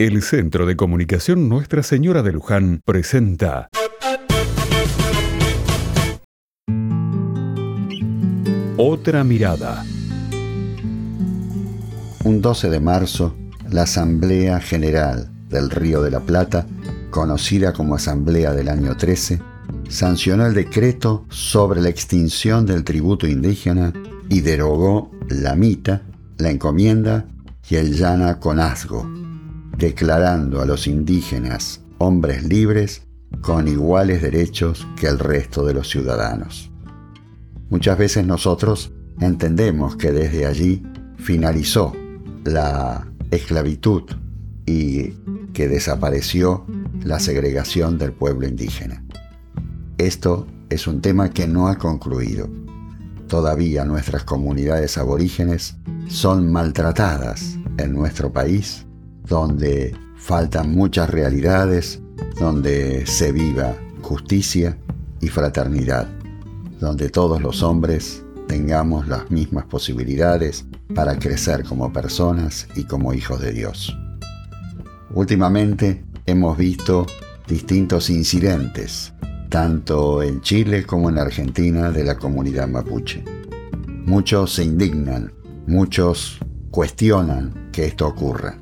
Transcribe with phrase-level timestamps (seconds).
[0.00, 3.68] El Centro de Comunicación Nuestra Señora de Luján presenta
[8.76, 9.84] Otra mirada.
[12.22, 13.34] Un 12 de marzo,
[13.68, 16.64] la Asamblea General del Río de la Plata,
[17.10, 19.42] conocida como Asamblea del año 13,
[19.88, 23.92] sancionó el decreto sobre la extinción del tributo indígena
[24.28, 26.02] y derogó la mita,
[26.36, 27.26] la encomienda
[27.68, 29.10] y el llana conazgo,
[29.78, 33.02] declarando a los indígenas hombres libres
[33.40, 36.70] con iguales derechos que el resto de los ciudadanos.
[37.70, 40.82] Muchas veces nosotros entendemos que desde allí
[41.18, 41.94] finalizó
[42.44, 44.02] la esclavitud
[44.66, 45.10] y
[45.52, 46.66] que desapareció
[47.04, 49.04] la segregación del pueblo indígena.
[49.96, 52.48] Esto es un tema que no ha concluido.
[53.28, 55.76] Todavía nuestras comunidades aborígenes
[56.08, 58.86] son maltratadas en nuestro país,
[59.28, 62.00] donde faltan muchas realidades,
[62.38, 64.76] donde se viva justicia
[65.20, 66.08] y fraternidad,
[66.80, 73.40] donde todos los hombres tengamos las mismas posibilidades para crecer como personas y como hijos
[73.40, 73.96] de Dios.
[75.14, 77.06] Últimamente hemos visto
[77.46, 79.12] distintos incidentes,
[79.48, 83.24] tanto en Chile como en Argentina, de la comunidad mapuche.
[84.04, 85.32] Muchos se indignan,
[85.66, 86.38] muchos
[86.70, 88.58] cuestionan que esto ocurra.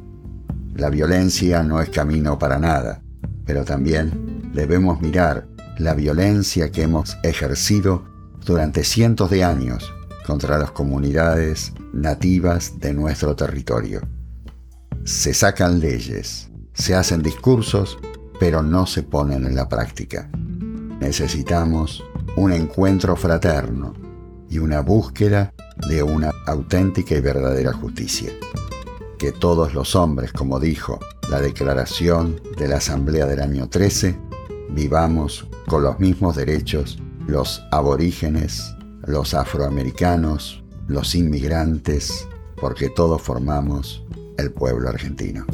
[0.77, 3.01] La violencia no es camino para nada,
[3.47, 8.05] pero también debemos mirar la violencia que hemos ejercido
[8.45, 9.91] durante cientos de años
[10.27, 14.03] contra las comunidades nativas de nuestro territorio.
[15.05, 17.99] Se sacan leyes, se hacen discursos,
[18.39, 20.29] pero no se ponen en la práctica.
[21.01, 22.05] Necesitamos
[22.37, 23.95] un encuentro fraterno
[24.51, 25.55] y una búsqueda
[25.89, 28.31] de una auténtica y verdadera justicia.
[29.19, 31.01] Que todos los hombres, como dijo
[31.31, 34.19] la declaración de la Asamblea del año 13,
[34.71, 38.75] vivamos con los mismos derechos los aborígenes,
[39.07, 44.05] los afroamericanos, los inmigrantes, porque todos formamos
[44.39, 45.45] el pueblo argentino.